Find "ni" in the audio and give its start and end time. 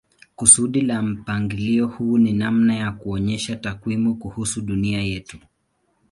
2.17-2.33